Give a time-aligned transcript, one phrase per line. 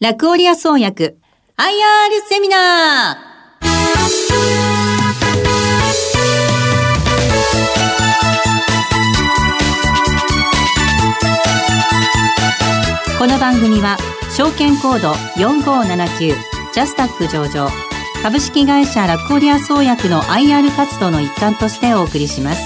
[0.00, 1.18] ラクオリア創薬
[1.56, 1.64] IR
[2.28, 3.18] セミナー。
[13.18, 13.96] この番組は
[14.36, 16.36] 証券コード4579
[16.72, 17.68] ジャスタック上場
[18.22, 22.62] 株式会社ラクオリア創薬の IR 活動の一環としてお送りします。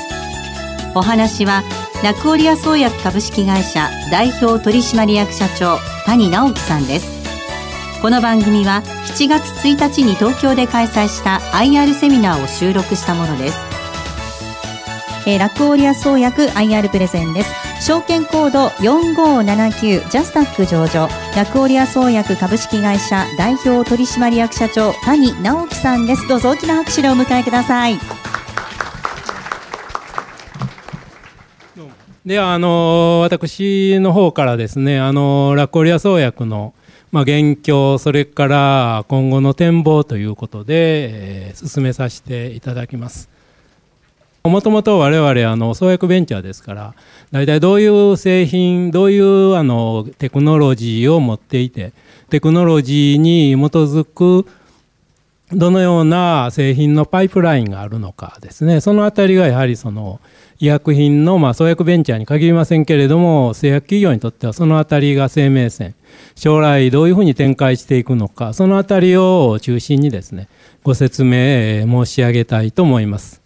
[0.94, 1.62] お話は
[2.04, 7.21] ラクオリア創薬株式会社代表取締役社長谷直樹さんです。
[8.02, 8.82] この番組は
[9.16, 13.58] 7月1日に東京で開催した IR セミナーを収録したものです、
[15.29, 17.52] えー、ラクオリア創薬 IR プレゼンです。
[17.80, 21.08] 証券コード4579ジャスタック上場。
[21.36, 26.26] ラクオリア創薬株式会社代表取締役社長谷直樹さんです。
[26.29, 28.21] どうぞ大きな拍手でお迎えください。
[32.25, 36.75] ではあの私の方からですねあのラクオリア創薬の
[37.12, 40.75] まあ、現況それから今後の展望ということで、
[41.48, 43.28] えー、進めさせていただきます。
[44.44, 46.94] もともと我々あの創薬ベンチャーですから
[47.30, 51.92] 大体どういう製品どういうあのテクノロジーを持っていて
[52.28, 54.48] テクノロジーに基づく
[55.52, 60.18] どのような製品のパイプラインがあるのかですねそのあたりがやはりその
[60.62, 65.96] 医薬品の、まあ、創薬ベンチャーに限りませんけれども製薬企業にとってはそのあたりが生命線。
[66.36, 70.48] 将来どういうふうに展開していくのかそのあたりを中心にですね
[70.84, 73.42] ご説明申し上げたいと思います。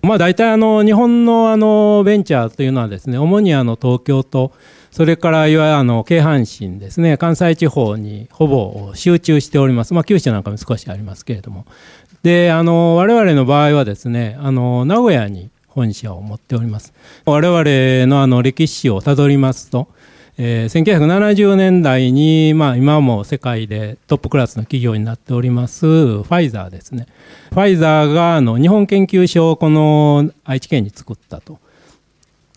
[0.00, 4.52] まあ、大体あの日本のあのベンチャーというのはですね主にあの東京と
[4.90, 11.66] それからいわゆるあの京阪神ですね関西地方にほぼ集中しております、まあ、九州なんかも少しありますけれども。
[12.22, 16.92] であの我々の場合はですねあの名古屋に本社を持っております。
[17.24, 19.88] 我々のあの歴史をたどりますと
[20.38, 27.06] えー、1970年代に、まあ、今も世界でトップクラスの企業になっておりますファイザーですね。
[27.50, 31.58] ファイザーがあの日本研究所をこの愛知県に作ったと。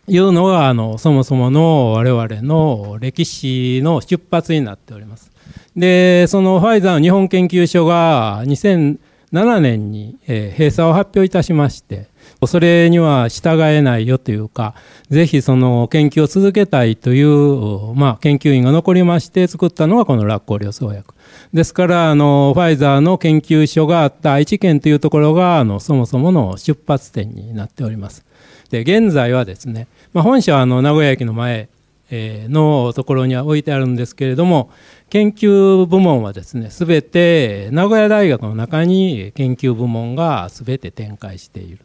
[0.10, 5.32] いうのがあのそもそもの我々の歴史の出発になっております。
[5.76, 12.08] でそのファイザーの日本研究所が2007年に、えー、閉鎖を発表いたしまして
[12.48, 14.74] それには従えないよというか、
[15.10, 21.14] ぜひその研究を続けたいという、まあ、研究員が残りまして作ったのがこのラッコリオ創薬。
[21.54, 28.24] ですから、あの、ファイザーの研究所があった愛知県というところが、あの、そもそもの出発点になっております。
[28.70, 31.68] で、現在はですね、まあ、本社はあの、名古屋駅の前、
[32.12, 34.72] えのところには置いてあるんですけれども、
[35.10, 41.80] 研究部門はですね、すべて名古屋大学の中に研究部門がすべて展開している。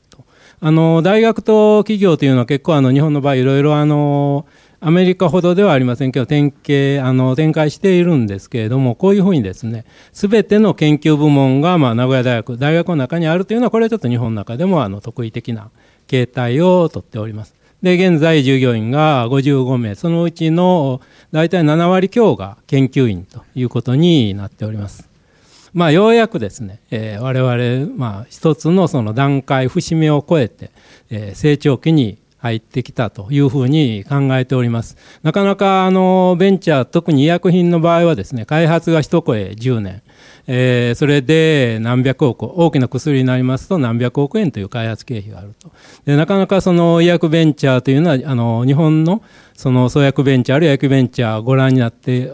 [0.67, 4.47] あの大学と企業というのは結構あの日本の場合いろいろあの
[4.81, 15.69] アメリカほどではありませんけど典型あの展開しているんですけれどもこういうふうにですね全ての研究部門がまあ名古屋大学大学の中にあるというのはこれはちょっと日本の中でもあの得意的な
[16.07, 17.55] 形態をとっております。
[17.83, 25.14] で現在従業員が55名そのうちの大体7割強が研究員ということになっております。
[25.75, 30.71] まあ、ようやくですね、えー、我々、まあ、一つのその段階節目を超えて、
[31.11, 34.99] えー、成長期に入ってきたというふうに考えております。
[35.23, 40.03] なかなかあのベンチャー、特に医薬品の場合はですね、開発が一声10年、
[40.47, 45.73] えー、それで何百億、大きな薬になりますと何百億円という開発経費があると。
[46.05, 49.23] でなかなかその医薬ベンチャーというのは、あの日本の
[49.55, 52.31] その創薬ベンチャー、あるいは薬ベンチャーをご覧になって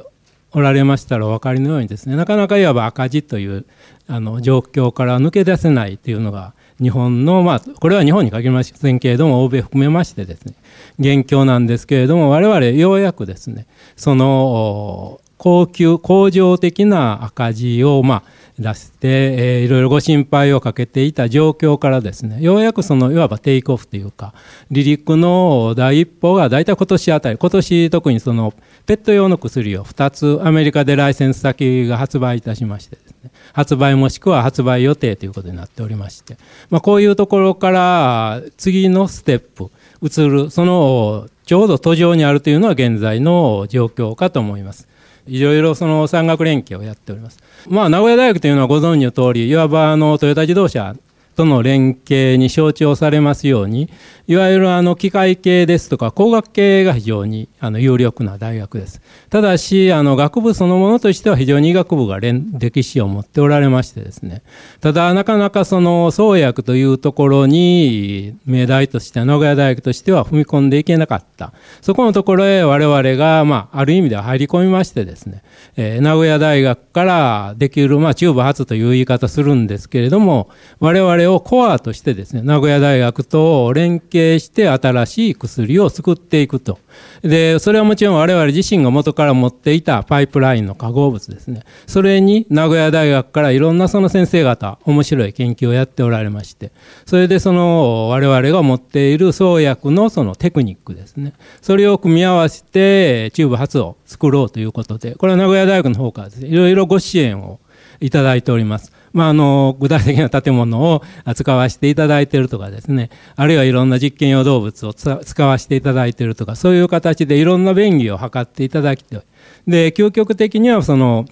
[0.53, 3.65] おられましたらお分かりのようにですねなかなかいわば赤字という
[4.09, 10.55] あの状況から抜け出せないというのが日本のまあこれは日本に限りませんけれども欧米含めましてですね
[10.99, 13.67] 現況なんですけれども我々ようやくですね
[13.97, 24.35] その高級恒常的な赤字をまあ出して、えー、いろいろご心配をかけていた状況からですねようやくそのいわばテイクオフというか
[24.69, 28.53] 離陸の第一歩が大体今年あたり今年特にその
[28.87, 36.37] ペット用の薬を2つアメリカでライセンス先が発売いたしましてですね発売もしくは発売予定ということになっておりまして、
[36.69, 39.71] まあ、こういうところから次のステップ
[40.03, 44.90] 移るそのちょうど途上にあるというのは現在の状況かと思います。
[45.27, 47.39] いろいろその産学連携をやっております。
[47.69, 50.95] まあ、名古屋大学というのはご存知の通り、いわばあのトヨタ自動車
[51.41, 53.89] との連携に象徴されますように、
[54.27, 59.01] いわゆるあの機械系ですとか工学系が非常にあの有力な大学です。
[59.31, 64.43] ただし、あの学部そのものとしては非常に医学部が歴史を持っておられましてですね、
[64.81, 71.55] ただなかなかその創薬というところに命題として名古屋大学としては踏み込んでいけなかった。
[71.81, 75.43] そこのところへ我々が、まあ、ある意味では入り込みましてですね、
[75.77, 86.79] えー、名古屋大学からできる、まあ、中部発という言い方するんですけれども、我々をコアとしてですね、名古屋大学と連携して新しい薬を作っていくと。
[87.23, 91.63] で、それはもちろん我々自身が元から持っていたパイプラインの化合物ですね。
[91.87, 96.73] それに名古屋大学からいろんなその先生方、面白い研究をやっておられまして、
[97.07, 101.33] それでその我々が持っている創薬のそのテクニックですね。
[101.63, 107.61] それを組み合わせてチューブ発を作ろうということで、これは名古屋大学の方からですね、いろいろご支援を
[108.01, 108.93] いただいております。
[109.13, 111.03] まあ、あの具体的な建物を
[111.35, 113.11] 使わせていただいているとかですね。
[113.37, 119.23] あるいはいろんな実験用動物を使わせていただいているとかそういう形でいろんな便宜を図っていただきて
[119.67, 121.27] で究極的にはその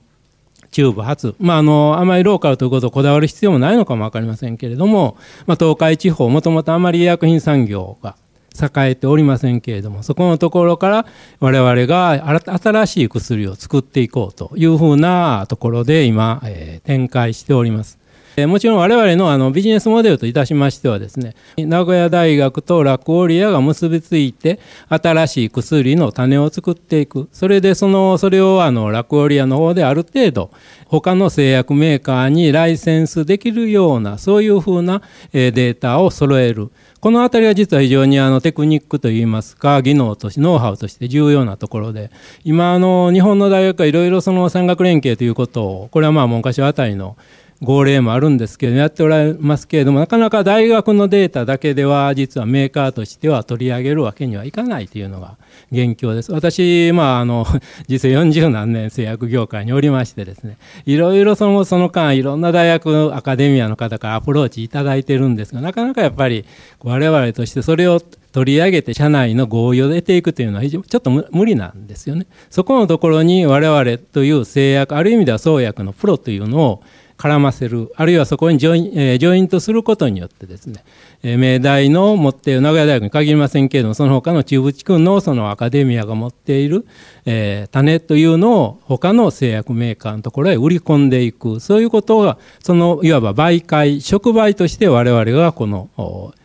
[0.70, 5.16] チューブ発、まあ、あのあまりローカルということをこだわる必要もないのかも分かりませんけれども、
[5.46, 8.16] まあ、東海地方もともとあまり医薬品産業が
[8.60, 11.06] 栄えておりませんけれどもそこのところから
[11.40, 17.98] 我々が新しい薬を作っていこうというふうなところで今、えー、展開しております。
[18.46, 30.50] もちろん我々のあのビジネスモデルといたしましてはですね名古屋大学とラクオリアが結びついて新しい薬の種を作っていくそれでそのそれをあのラクオリアの方である程度
[30.88, 35.02] 他の製薬メーカーにライセンスできるようなそういうふうな
[35.32, 36.70] データを揃える。
[37.00, 42.10] このあたりは実は非常にあのテクニックといいますか技能としてノウハウとして重要なところで。
[42.42, 47.16] 今あの日本の大学はいろいろその産学連携ということをこれはまあ文科省あたりの
[47.60, 55.36] 号令もあるんですけどやっておられますけれどもなかなか大学のデータだけでは実はメーカーとしては取り上げるわけにはいかないというのが
[55.72, 57.46] 現況です私まああの
[57.88, 60.56] 実際40何年製薬業界におりましてですね
[60.86, 66.44] いろいろそのその間いろんな大学アカデミアの方からアプローチいただいてるんですがなかなかやっぱり
[66.84, 68.00] 我々としてそれを
[68.32, 72.26] 取り上げて社内の合意を得ていくというのは非常にちょっと無理なんですよね。
[72.50, 76.82] そこのところに我々という製薬ある意味では創薬のプロというのを
[77.18, 80.84] 絡ませるあるいはそこにジョイ、えー、ジョイントすることによってですね、
[81.24, 86.86] えー、名大の持っている名古屋大学に限りませんけれどもその他の中部地区のそのアカデミアが持っている、
[87.26, 95.90] えー、種というのを他の製薬メーカーのところへ売り込んでいくそういうことがそのいわば媒介触媒として我々がこの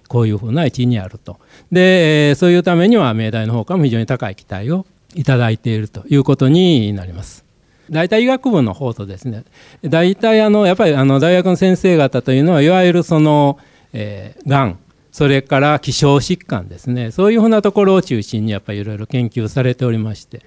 [0.07, 1.39] こういうふうな位置にあると
[1.71, 7.42] でそういうためには名大の方からも非常に高い期待をいただいているということになります。
[7.89, 9.43] 大体医学部の方とですね
[9.83, 13.59] 大体あのやっぱりあの大学の先生方というのはいわゆるその、
[13.93, 14.79] えー、がん
[15.11, 17.11] それから希少疾患ですね。
[17.11, 20.41] そういうふうなところを中心にやっぱりいろいろ研究されておりまして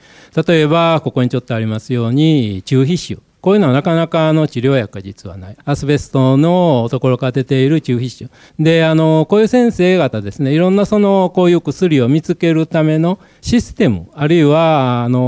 [0.47, 3.21] 例えばここにちょっとありますように中皮腫。
[3.47, 5.57] こういうのはなかなかあの治療薬が実はない。
[5.65, 8.29] アスベストのところから出ている中皮腫。
[8.59, 15.21] で、あの、こういう先生方ですね、いろんなその、こういう薬を見つけるためのシステム、あるいは、あの、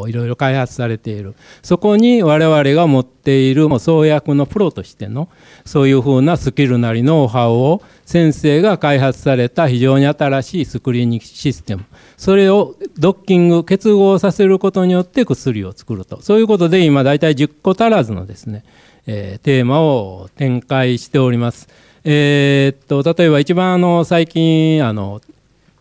[0.00, 1.34] をいろいろ開発されている。
[1.62, 5.28] そこに我々が持っているもう創薬のプロとしての、
[5.66, 11.84] そういうふうなスキルなりノウハウを先生が開発された非常に新しいスクリーニングシステム。
[12.20, 18.62] それをドッキング結合させることによって薬を作るとそういうことで今大体10個足らずのですね、
[19.08, 21.68] えー、テーマを展開しております。
[22.04, 25.20] えー、っと例えば一番あの最近あの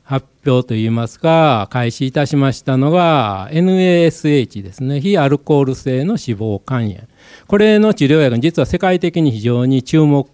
[0.04, 5.02] 発表といいますか開始いたしましたのが NASH ですね。
[5.02, 7.08] 非アルコール性の脂肪肝炎。
[7.46, 10.26] これの治療薬実は世界的に非常に注目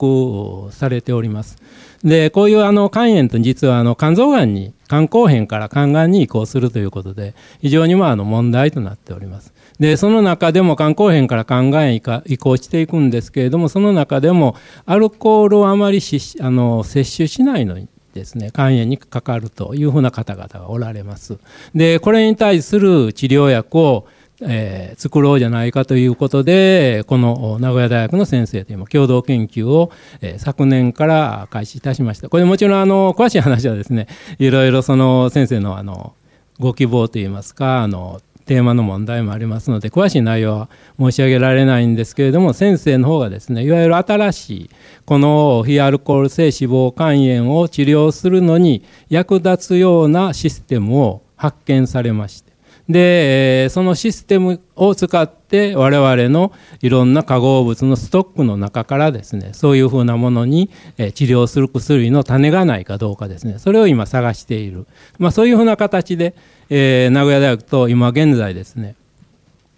[0.72, 1.58] されております。
[2.05, 9.54] でこういうあの肝炎と実はあの肝臓がんに肝硬変から肝がんに移行するということで非常にまああの問題となっております。
[9.79, 12.01] でその中でも肝硬変から肝がんへ移
[12.38, 14.55] 行していくんですけれどもその中でも
[14.86, 21.38] アルコールをあまりしあの摂取しないのにですね肝炎にかかるというふうな方々がおられます。
[21.74, 24.08] でこれに対する治療薬を
[24.41, 29.91] えー、作ろうじゃないかということでこの名古屋大学の先生という共同研究を、
[30.22, 32.27] えー、昨年から開始いたしました。
[32.29, 34.08] これもちろんあの詳しい話はですね
[34.39, 36.15] いろいろその先生のあの
[36.60, 44.70] ご希望といいますかあのテーマの問題もありますので詳しい内容は申し上げられないんですけれども先生の方がですねいわゆる新しい
[45.06, 52.45] この非アルコール性脂肪肝炎を治療するのに役立つようなシステムを発見されました。
[52.88, 56.51] で、そのシステムを使って我々の
[56.82, 64.86] いろんな化合物のストックの中からですね、そういうふうなものに治療する薬の種がないかどうかですね、それを今探している。
[65.18, 66.36] まあそういうふうな形で、
[66.70, 68.96] えー、名古屋大学と今現在ですね、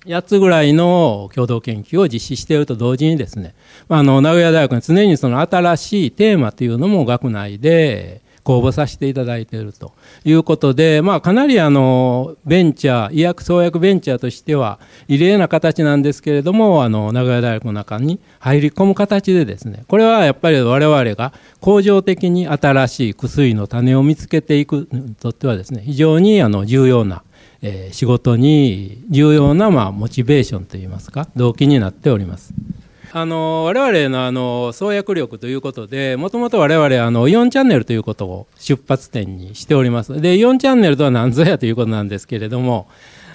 [0.06, 3.56] 8つぐらいの共同研究を実施していると同時にですね、
[3.88, 9.92] あの名古屋大学に常にその新しいテーマというのも学内で公募させていただいていると
[10.24, 27.24] いうことで、まあ、かなりあのベンチャー医薬創薬ベンチャーとしては異例な形なんですけれどもあの名古屋大学の中に入り込む形でですねこれはやっぱり我々が恒常的に新しい薬の種を見つけていくにとってはですね非常にあの重要な
[27.62, 32.54] え、仕事に重要な、まあ、モチベーションといいますか動機になっております。
[33.14, 40.20] あの我々のあの創薬力ということでもともと我々あのイオンチャンネルということを出発点にしております。
[40.22, 42.88] でイオンチャンネルとは何ぞやということなんですけれども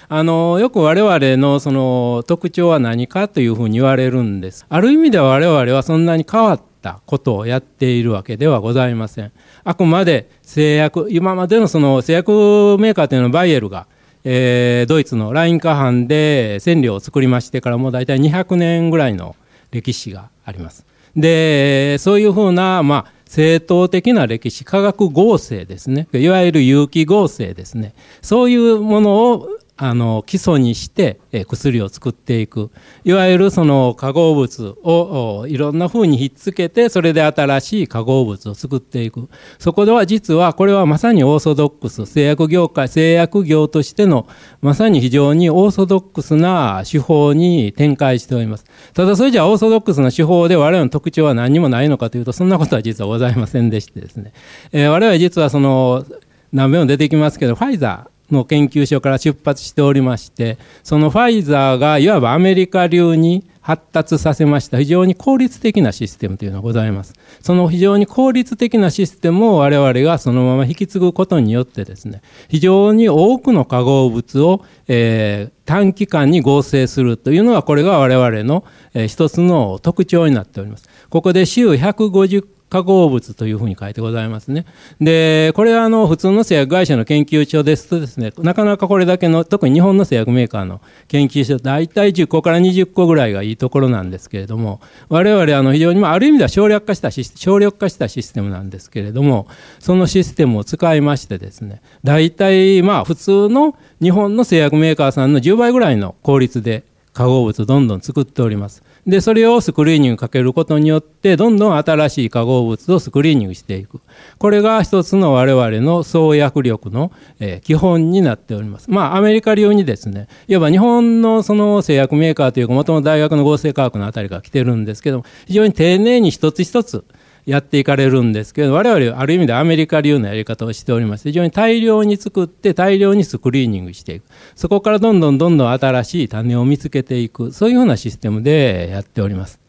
[0.09, 4.65] あのよく我々のその特徴は何かというふうに言われるんです。
[4.69, 9.31] ある意味では我々はそんなに変わったことをやっているわけではございません。
[9.63, 13.87] あくまで製薬今までのその製薬メーカーというのはバイエルが
[14.25, 19.35] えー、ドイツのラインカハンで染料を作りましてからもう大体200年ぐらいの
[19.73, 20.85] 歴史があります。
[21.15, 26.07] で、そういうふうな、まあ、正当的な歴史、科学合成ですね。
[26.13, 27.93] いわゆる有機合成ですね。
[28.21, 32.69] そういうものをあの基礎にして、薬を作っていく。
[33.03, 39.29] いわゆるその化合物をいろんな風にひっつけてそれで新しい化合物を作っていく。
[39.57, 42.05] そこでは実はこれはまさにオーソドックス。
[42.05, 44.27] 製薬業界製薬業としての
[44.61, 48.65] まさに非常にオーソドックスな手法に展開しております。
[48.93, 54.33] ただそれじゃオーソドックスな手法で我々の特徴は何にもないのかというとそんなことは実はございませんでしてですね、
[54.71, 56.05] えー、我々実はその
[56.51, 67.13] 何べも出てきますけどファイザーの研究所から出発しておりましてそのファイザーがいわばアメリカ流に発達させました非常に効率的なシステムというのがございます。
[67.41, 80.89] その非常に効率的なシステムを我々がそのまま引き継ぐことによってですね非常に多くの化合物を、えー、短期間に合成するというのがこれが我々の、えー、一つの特徴になっております。
[81.09, 84.65] ここで週150化合物というふうに書いてございますね。
[84.99, 99.45] で、これはあの普通の製薬会社の研究所ですとですね、なかなかこれだけの、特に日本の製薬メーカーの研究所、大体10個から20個ぐらいがいいところなんですけれども、我々あの非常に、まあ、る意味では省略化した省略化したシステムなんですけれども、
[99.77, 108.81] そのシステムを使いましてですね、大体まあ普通の日本の製薬メーカーさんの10倍ぐらいの効率で化合物をどんどん作っております。
[109.05, 113.99] で、それをスクリーニングかけることによって、どんどん新しい化合物をスクリーニングしていく。
[114.37, 118.89] これが一つの我々の創薬力の、えー、基本になっております。
[118.89, 127.03] まあ、アメリカ流にですね、いわば日本のその製薬メーカーというか、もともと大学の合成科学のあたりが来てるんですけども、非常に丁寧に一つ一つ、
[127.45, 134.25] やっていかれるんですけど我々ある意味でアメリカ流のやり方をしておりまして非常に大量に作って大量にスクリーニングしていく。
[134.55, 137.51] そこからどんどんどんどん新しい種を見つけていく。
[137.51, 139.59] そういうようなシステムでやっております。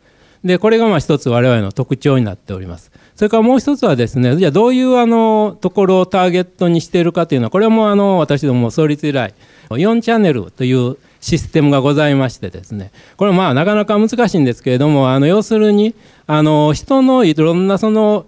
[0.44, 2.92] でこれがまあ一つ我々の特徴になっております。
[3.16, 9.34] それからもう一つはですねじゃあどういうあのところをターゲットにしているかというのはこれもあの私ども創立以来
[9.70, 12.92] 4チャンネルというシステムがございましてですね。
[13.16, 15.94] これまあなかなか難しいんですけれどもあの要するに
[16.26, 18.26] あの人のいろんなその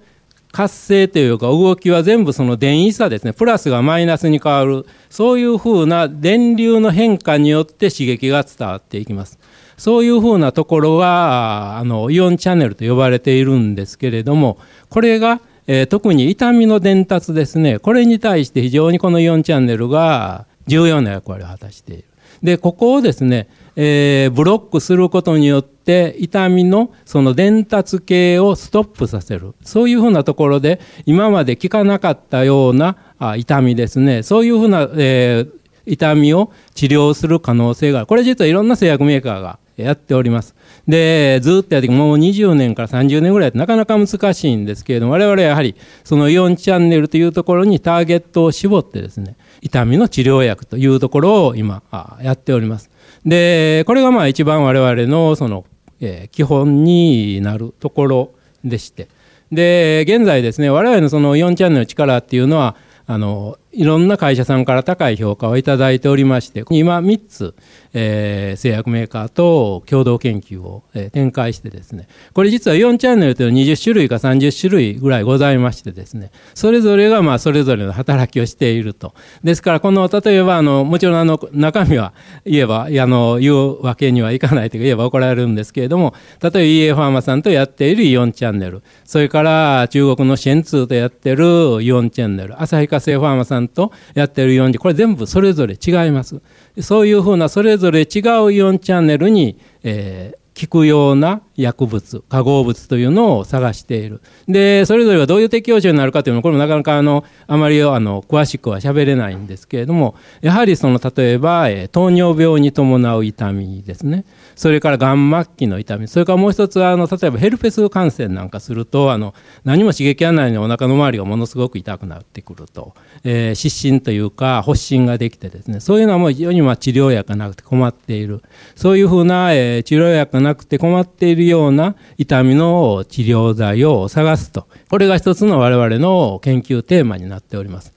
[0.51, 3.35] 活性というか動きは全部その電位差ですね。
[3.35, 4.87] プラスがマイナスに変わる。
[5.11, 9.39] そういうふうな電流の変化によって刺激が伝わっていきます。
[9.77, 14.57] そういうふうなところがあのイオンチャンネルと呼ばれているんですけれども
[14.89, 17.79] これが、えー、特に痛みの伝達ですね。
[17.79, 22.05] これに対して非常にこのイオンチャンネルが重要な役割を果たしている。
[22.47, 35.51] でここをですね、えー、ブロックすることによって痛みのその伝達系をストップさせるそういうふうなところで今まで効かなかったようなあ痛みですねそういうふうな、えー、
[35.87, 40.55] 痛みを治療する可能性があるこれ実はいろんな製薬メーカーがやっております。
[40.89, 49.37] で、ずっとやってもう20年から30年ぐらいなかなか難しいんですけれども、我々はやはりそのイオンチャンネルというところにターゲットを絞ってですね、
[49.67, 51.83] 痛みの治療薬というところを今
[52.23, 52.89] やっております。
[53.25, 55.65] で、これがまあ一番我々のその、
[56.01, 58.31] えー、基本になるところ
[58.65, 59.09] でして、
[59.51, 62.77] で、現在ですね、我々のその4チャンネルの力っていうのは、
[63.09, 67.55] あのいろんな会社さんから高い評価をいただいておりまして、今3つ、
[67.93, 79.13] えー、製薬メーカーと共同研究を、えー、展開してですね、これ実は4チャンネルというのは20種類か30種類ぐらいございましてですね、それぞれがまあそれぞれの働きをしていると。
[79.45, 82.15] ですから、この、例えば、あの、もちろんあの、中身は
[82.47, 96.41] 言えば、あの、言うわけにはいかないと言えば怒られるんですけれども、例えば EA ファーマさんとやっている4チャンネル、それから中国のシェンツーとやってる4チャンネル、旭化成ファーマさんとやってる4これ全部それぞれ違います。
[96.81, 104.21] そういうふうなそれぞれ違うイオンチャンネルに、えー、聞くような薬物、化合物というのを探している。
[104.49, 114.25] で、それぞれがどういう適応症になるかというのは、これもなかなかあの、あまりあの、詳しくは喋れないんですけれども、やはりその、例えば、えー、糖尿病に伴う痛みですね。
[114.55, 119.35] それからがん末期の痛み、それからもう一つは、あの、例えばヘルペス感染なんかすると、あの、
[119.65, 122.95] 何も刺激がないのにお腹の周りがものすごく痛くなってくると、
[123.25, 128.43] えー、失神というか、発疹ができてですね、そういうのはもう非常にまあ治療薬がなくて困っている。
[128.75, 134.67] そういうふうな、えー、治療薬がなくて困っているような痛みの治療剤を探すと。
[134.89, 137.97] これが一つの我々の研究テーマになっております。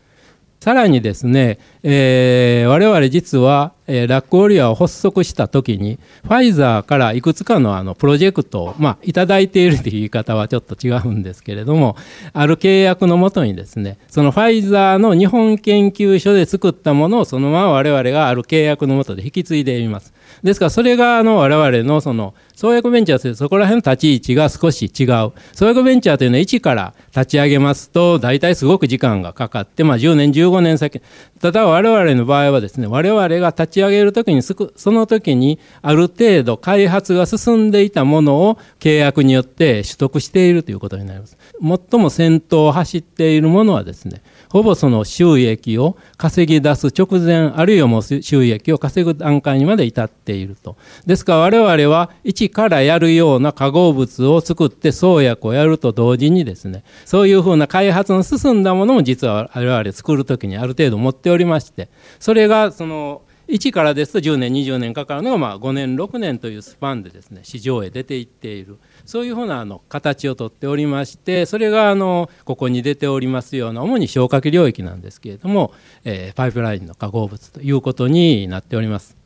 [0.59, 11.95] さらにですね、えー、我々実は、えー、ラックオリアを発足した時にファイザーからいくつかのあのプロジェクトを、まあ、いただいているという言い方はちょっと違うんですけれども
[12.33, 20.13] ある契約のもとにですねそのファイザーの日本研究所で作ったものをそのまま我々がある契約のもとで引き継いでいます
[20.43, 25.31] ですからそれがあの我々のその創薬ベンチャーというそこら辺の立ち位置が少し違う。
[25.53, 31.01] 創薬ベンチャーというのは一から立ち上げますと大体すごく時間がかかって、まあ、10年15年先。
[31.39, 34.55] ただ我々の場合はですね我々が立ち上げる時にそ
[34.91, 41.37] の時にある程度開発が進んでいたものを契約によって取得しているということになります。
[41.61, 50.75] 最も先頭を走っているものはですねほぼその収益を稼ぎ出す直前、あるいはもう収益を稼ぐ段階にまで至っていると。
[51.05, 61.89] ですから我々は一からやるような化合物を作って創薬をやると同時にですね、そういうふうな開発の進んだものも実は我々作るときにある程度持っておりまして、
[62.19, 68.77] それがその1からですと10年20年かかるのがまあ5年6年というスパンでですね市場へ出ていっている
[69.09, 75.73] そういうふうなあの形をとっておりましてそれがあのここに出ておりますような主に消化器領域なんですけれども、
[76.03, 79.17] えー、パイプラインの化合物ということになっております。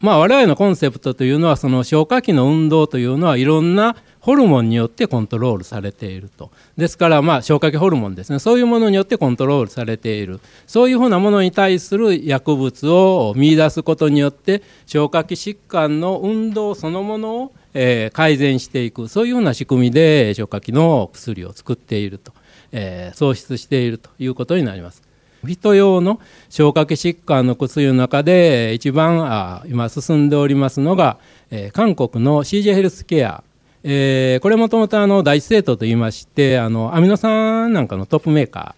[0.00, 6.50] まあ、我々のコンセプトというのはその消化器の運動というのはいろんなホルモンによってコントロールされていると。
[6.76, 8.40] ですから、まあ、消化器ホルモンですね。
[8.40, 10.40] そういうものによってコントロールされている。
[10.66, 19.08] そういうふうなものに対する薬物を見出すことによって、消化器疾患の運動そのものを、えー、改善していく。
[19.08, 22.32] そういうような仕組みで消化器の薬を作っていると。
[22.72, 25.02] えー、創出しているということになります。
[25.44, 31.18] 人用の消化器疾患の薬の中で一番あ今進んでおりますのが、
[31.50, 33.44] えー、韓国の CJ ヘルスケア
[33.84, 38.74] えー、これもともとあの第一政党といいましてあのアミノ酸なんかのトップメーカ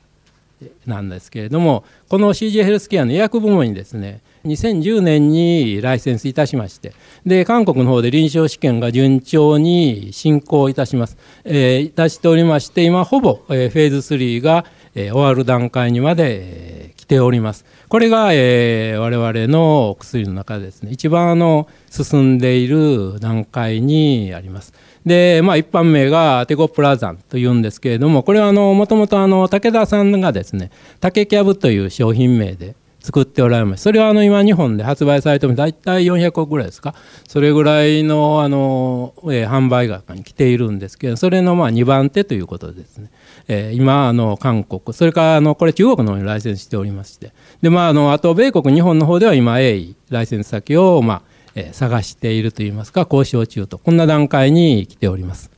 [0.62, 6.92] ーなんですけれどもこの CG ヘルスケアの医薬部門にですね2010年にライセンスいたしまして
[7.26, 17.64] で韓国の方で臨床試験が順調に進行いたします、えー、いたしておりまして今ほぼ、えー、フェーズ3が、えー、終わる段階にまで、えー、来ております。
[17.88, 20.90] これが、えー、我々の薬の中でですね。
[20.92, 24.72] 一番あの進んでいる段階にあります。
[25.04, 29.16] で、まあ、一般名がテゴプラザンというんですけれども、これはもともと
[29.48, 33.82] 武田さんがですね、竹キャブという商品名で作っておられます。
[33.84, 36.94] それはあの今日本で発売されても大体400億ぐらいですか？
[37.26, 43.10] それぐらいのあの、えー、販売額に来ているんですけど、それのまあ2番手ということですね。
[43.48, 47.32] えー、今あの韓国、それからあのこれ中国の方にライセンスしておりまして、
[47.62, 51.22] でまああのあと米国、日本の方では今 A ライセンス先をまあ
[51.54, 55.50] え探しているといいますか交渉中とこんな段階に来ております。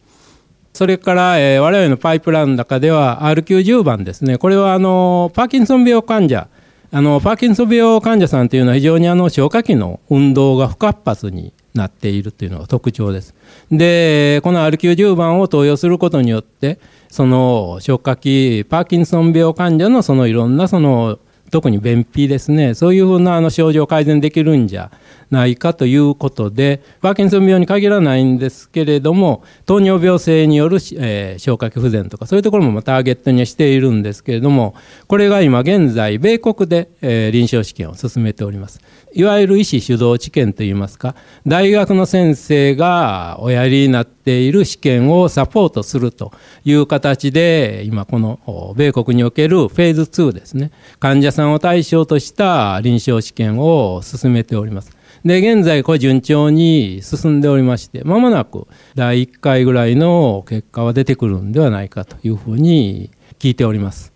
[0.73, 6.49] それから、えー、我々のパイプラインの中では R90 番ですねこれはあのパーキンソン病患者
[6.95, 13.35] あのパーキンソン病患者さんというのは非常にあの消化器の運動が不活発になっているというのが特徴です。
[13.71, 16.79] でこの R90 番を投与することによって
[17.09, 21.19] その消化器パーキンソン病患者のそのいろんなその
[21.51, 24.91] 特に便秘ですねそういうふうなあの症状を改善できるんじゃ
[25.33, 34.75] ないかということで、パーキンソン病に限らないんですけれども、糖尿病性による、えー、消化器不全とか、そういうところもターゲットにしているんですけれども、
[35.09, 38.81] これが今現在、米国で、えー、臨床試験を進めております。
[39.15, 41.15] いわゆる医師主導治験といいますか、
[41.47, 46.33] 大学の先生がおやりになっている試験をサポートすると
[46.65, 55.02] いう形で、今この米国におけるフェーズ2ですね、患者さんを対象とした臨床試験を進めております。
[55.25, 64.13] で、現在これ順調に進んでおりまして、まもなく第1回ぐらいの結果は出てくるんではないかというふうに聞いております。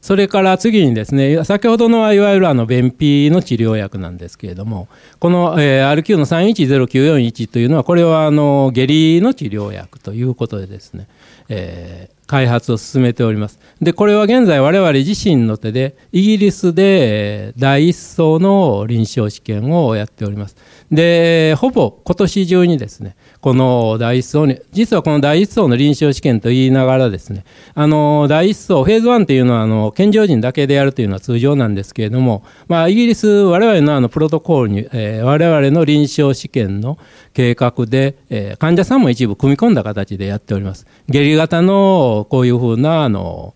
[0.00, 4.88] それから次にですね、先ほどのはいわゆるあの便秘の治療薬なんですけれども、
[5.20, 11.06] この、RQ の310941というのは、これはあの下痢の治療薬ということでですね、
[11.48, 13.58] えー、開発を進めております。
[13.82, 20.56] で、これは現在我々自身の手で、イギリスで第一層の臨床試験をやっております。
[20.90, 36.98] で、ほぼ今年中にですね、この第一層に、実はこの第一層の臨床試験と言いながらですね、あの、第一層、フェーズ1っていうのは、あの、健常人だけでやるというのは通常なんですけれども、まあ、イギリス、我々のあの、プロトコールに、えー、我々の臨床試験の
[37.34, 40.86] 計画で、えー、患者さんも一部組み込んだ形でやっております。
[41.08, 43.54] 下痢型の、こういうふうな、あの、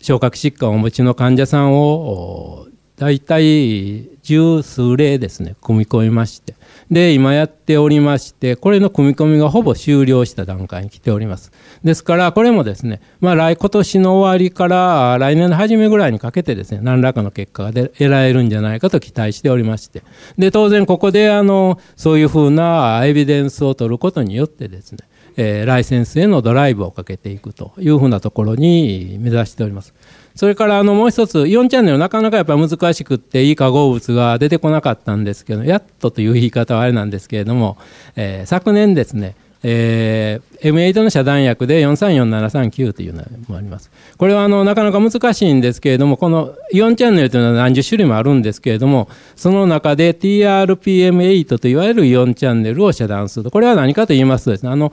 [0.00, 6.54] 消化器疾患をお持ちの患者さんを、大体十数例ですね、組み込みまして、
[6.90, 11.52] で、今やっておりまして、これの組み込みがほぼ終了した段階に来ております。
[11.84, 20.02] ですから、これもですね、まあ来、今年の終わりから来年の初めぐらいにかけてですね、何らかの結果が得られるんじゃないかと期待しておりまして、
[20.38, 24.98] で、当然ここで、あの、そういうふうなエビデンスを取ることによってですね、
[25.36, 29.94] えー、ライセンスへのドライブをかけていくというふうなところに目指しております。
[30.34, 37.78] それからあのもう一つ、イオンチャンネルなかなかやっぱ難しくっていい化合物が出てこなかったんですけど、やっとという言い方はあれなんですけれども、
[38.16, 43.90] えー、昨年ですね、えー、M8 の遮断薬で434739というのもあります。
[44.18, 53.50] これはあのなかなか難しいんですけれども、このイオンチャンネルというのは何十種類もあるんですけれども、その中で TRPM8 といわれるイオンチャンネルを遮断すると。
[53.50, 54.92] これは何かと言いますとですね、あの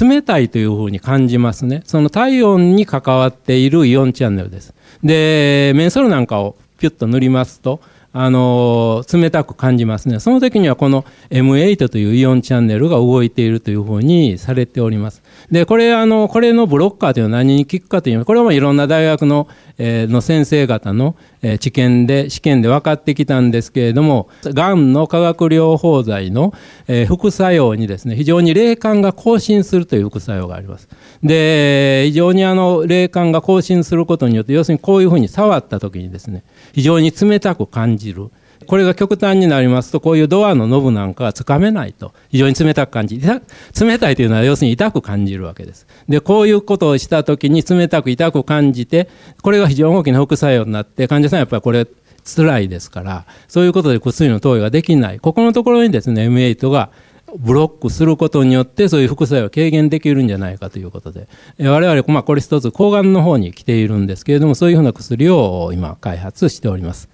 [0.00, 1.82] 冷たいというふうに感じますね。
[1.84, 4.74] その体温に関わっているイオンチャンネルです。
[5.02, 7.80] で、メンソールなんかをピュッと塗りますと、
[8.14, 10.20] あの冷たく感じますね。
[10.20, 15.22] その時にはこの M8 というイオンチャンネルが動いているというふうにされております。
[15.52, 26.54] で、これ、あの、これのブロッカーというのは何に効くかというと、これはいろんな大学の、えー、の先生方の、えー、知見で、試験で分かってきたんですけれども、がんの化学療法剤の、
[26.88, 30.88] えー、副作用にですね、非常に霊感が更新するという副作用があります。
[31.22, 38.30] で、非常にあの、霊感が更新することによって、要するにこういうふうに触った時にですね、非常に冷たく感じる。
[38.62, 45.86] これが極端になりますと、こういうドアのノブなんかはつかめないと、非常に冷たく感じ、冷たいというのは要するに痛く感じるわけです。
[46.08, 49.08] で、こういうことをしたときに冷たく痛く感じて、
[49.42, 51.86] これが非常に大きな副作用になって、患者さんやっぱりこれ、
[52.24, 55.18] 辛いですから、そういうことで薬の投与ができない。
[55.18, 56.90] ここのところにですね、M8 が
[57.38, 67.08] ブロックすることによってそういう副作用を軽減できるんじゃないかということで、我々、まあ、これ一つ抗がんの方に来ているんですけれども、そういうふうな薬を今開発しております。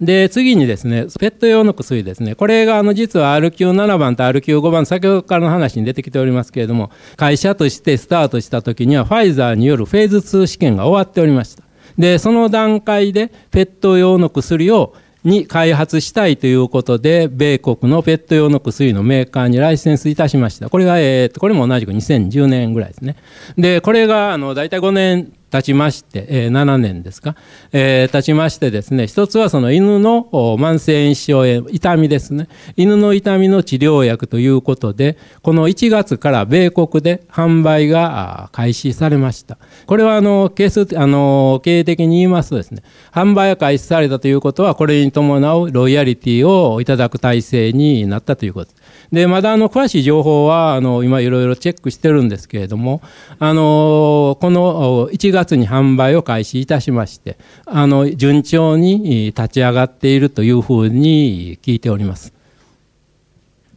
[0.00, 2.34] で、次にですね、ペット用の薬ですね。
[2.34, 11.62] これがあの実は RQ7 番と RQ5 番、先ほどからの話に出てきておりますけれども、会社としてスタートした時にはファイザーによるフェーズ2試験が終わっておりました。
[11.98, 20.70] で、その段階でペット用の薬をに開発したいということで、米国のペット用の薬のメーカーにライセンスいたしました。
[20.70, 23.16] これが、えー、と、これも同じく2010年ぐらいですね。
[23.58, 27.34] で、これが、あの、大体5年経ちまして、えー、7年ですか、
[27.72, 32.48] えー、経ちましてですね、一つはその犬の慢性炎症炎、痛みですね。
[32.76, 39.58] 犬の痛みの治療薬ということで、この1月から米国で販売が開始されました。
[39.86, 42.82] これはあの、ケース、あの、経営的に言いますとですね、
[43.12, 48.79] 販売が開始されたということは、これに伴うロイヤリティをいただく体制になったということです。
[49.12, 53.02] で、まだあの、詳しい情報は、あの、今いろいろチェックしてるんですけれども、
[53.38, 62.39] あの、この1月に販売を開始いたしまして、あの、順調に立ち上がっているというふうに聞いております。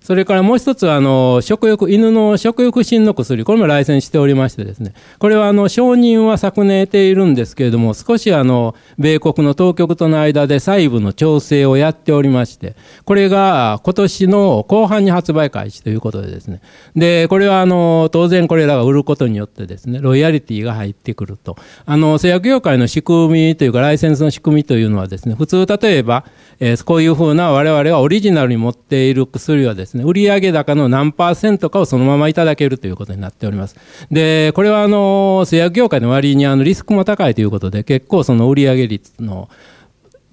[0.04, 16.60] それからもう一つは、あの、食欲、犬の食欲心の薬、これも来選しておりましてですね、これは、あの、承認は昨年得ているんですけれども、少し、あの、米国の当局との間で細部の調整をやっておりまして、これが今年の後半に発売開始ということでですね、
[16.98, 21.56] で、これは、あの、当然これらが売ることによってですね、ロイヤリティが入ってくると。
[21.86, 26.26] あの、製薬業界の仕組みというか、ライセンスの仕組みというのはですね、普通、例えば、
[26.60, 33.76] え、こういうふうな我々がオリジナルに持っている薬はですね、売上高の何パーセントかをそのままいただけるということになっております。
[34.12, 39.50] で、これはあの、製薬業界の割にあのリスクも高いということで、結構その売上率の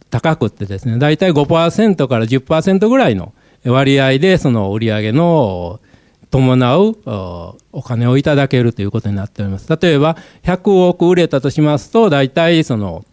[0.09, 3.33] 高くってですね、大体5%から10%ぐらいの
[3.65, 5.81] 割合でその売上の
[6.31, 6.97] 伴う
[7.73, 9.69] お金をいただけるということになっております。
[9.81, 13.05] 例えば、100億売れたとしますと、大体その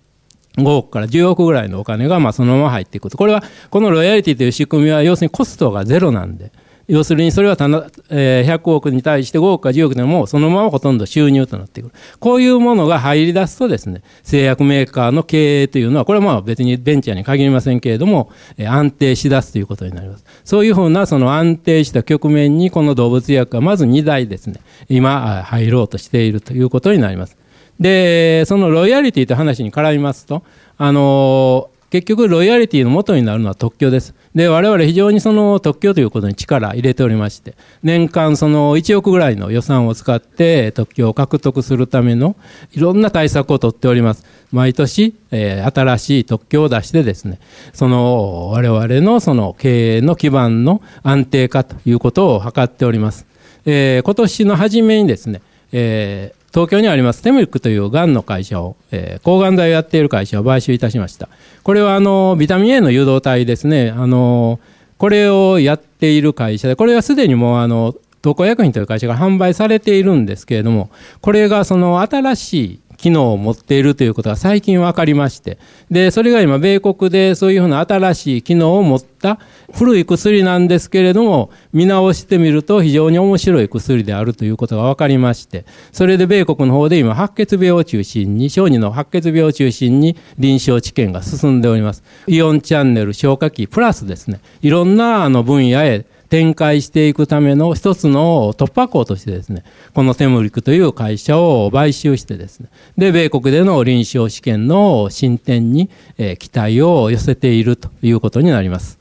[0.58, 3.18] 5億から10億ぐらいのお金がまあそのまま入っていくと。
[3.18, 6.52] これは、このロイヤリティという仕組みは、要するにコストがゼロなんで、
[6.88, 11.94] 要するにそれはたな、えー、100億に対して5億か10億でもそのままほとんど収入となってくる。
[12.20, 20.24] こういうものが入り出すとですね、製薬メーカーの経営というのは、これはまあ別にベンチャーに限りませんけれども、えー、安定しだすということになります。
[20.46, 27.36] そういうふうなその安定した局面にこの動物薬がまず2台ですね、今入ろうとしているということになります。
[27.80, 30.44] で、そのロイヤリティという話に絡みますと、
[30.78, 34.14] あの結局ロイヤリティの元になるのは特許です。
[34.36, 42.36] で、我々非常にその特許ということに力入れておりまして、年間その1億ぐらいの予算を使って特許を獲得するための
[42.74, 44.26] いろんな対策をとっております。
[44.52, 47.40] 毎年、えー、新しい特許を出してですね、
[47.72, 53.26] その我々のその経営の基盤の安定化ということを図っております。
[53.66, 61.30] えー、今年の初めにですね、えー、東京にありますテムリックというがんの会社を、えー、抗がん剤をやっている会社を買収いたしました。
[61.64, 63.92] これはあのビタミン A の誘導体ですね。
[63.92, 64.60] あの
[64.98, 70.90] これをやっている会社で、これはすでにもうあの東光薬品という会社が販売されているんですけれども、
[71.22, 75.58] これがその新しい機能を持っているということが最近分かりまして、
[75.90, 79.40] で、それが今、米国でそういうふうな新しい機能を持った
[79.74, 92.04] 古い薬なんですけれども、見直してみると非常に面白い薬であるということが分かりまして、それで米国の方で今、白血病を中心に、小児の白血病を中心に臨床治験が進んでおります。
[92.28, 99.64] イオンチャンネル消化器プラスですね、いろんなあの分野へ展開していくための一つの突破口としてですね、
[99.94, 108.97] このテムリクという会社を買収してですね、で、米国での臨床試験の進展に、え、期待を寄せているということになります。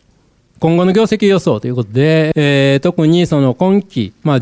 [0.58, 4.40] 今後の業績予想ということで、えー、特にその今期、まあ、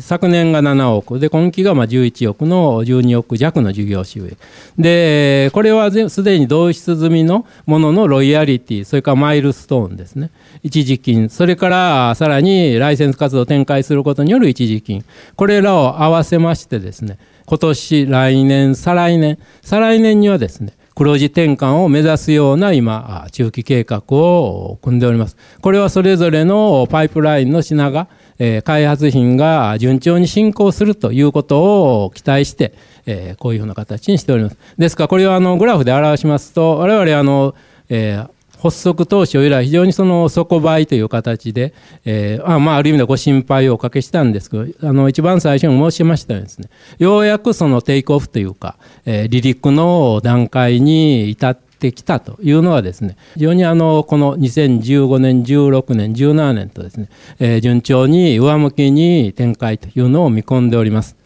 [0.00, 4.36] 昨年が7億で今期がまあ11億の12億弱の事業収益。
[4.78, 10.30] でこれはすでに同出済みのもののロイヤリティそれからマイルストーンですね。
[10.62, 11.28] 一時金。
[11.30, 15.04] それからさらにライセンス活動を展開することによる一時金。
[15.34, 25.36] これらを合わせましてですね今年来年再来年再来年にはですね黒字転換を目指すような今、中期計画を組んでおります。
[25.60, 32.72] これはそれぞれのパイプラインの品が、え、開発品が順調に進行するということを期待して、
[33.04, 34.56] え、こういうふうな形にしております。
[34.78, 37.54] ですから、これはあのグラフで表しますと、我々あの、
[37.90, 61.16] えー発足当初以来、非常にその底倍という形で、えー、あまあ、ある意味でご心配をおかけしたんですけど、あの、一番最初に申しましたようにですね、ようやくそのテイクオフというか、えー、離陸の段階に至ってきたというのはですね、非常にあの、この2015年、16年、17年とですね、えー、順調に上向きに展開というのを見込んでおります。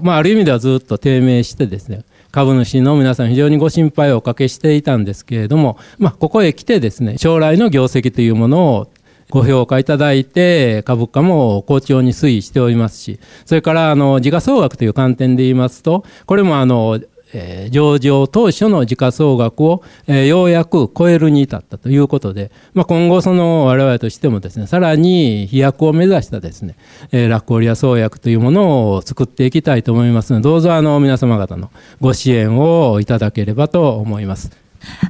[0.00, 8.88] まあ、ある意味ではずっと低迷してですね、株主の皆さん非常にご心配をおかけしていたんですけれども、まあ、ここへ来てですね、将来の業績というものを
[9.28, 17.00] ご評価いただいて、株価も好調に推移しておりますし、それからあの時価総額という観点で言いますと、これもあの
[17.32, 26.76] えー、上場当初の時価総額を、えー、ようやく超えるに至ったということで、まあ、今後その我々としてもですね、さらに飛躍を目指したですね、
[27.10, 34.50] えー、ラッコリア創薬というものを作っていきたいと思いますので、どうぞあの皆様方のご支援をいただければと思います。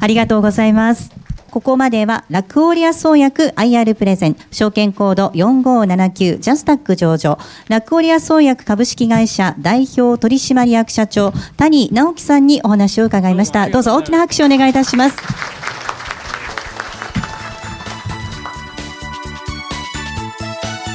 [0.01, 1.32] ありがとうございます。
[1.53, 7.39] ここまではラクオリア創薬 IR プレゼン証券コード4579ジャスタック上場。
[7.69, 13.69] ラクオリア創薬株式会社代表取締役社長谷直樹さんにお話を伺いました。
[13.69, 15.17] どうぞ大きな拍手をお願いいたします。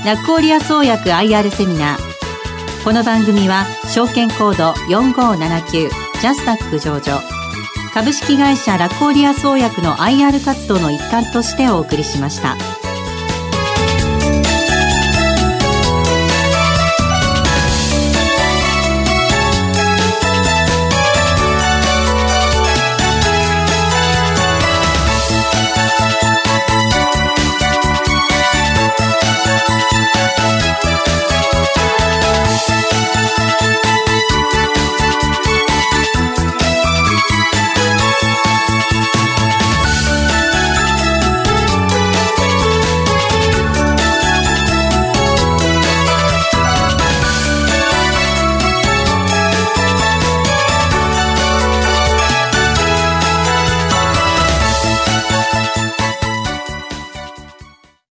[0.04, 2.84] ラクオリア創薬 IR セミナー。
[2.84, 7.20] この番組は証券コード4579ジャスタック上場
[7.98, 12.56] 株式会社ラコーリア創薬の IR 活動の一環としてお送りしました。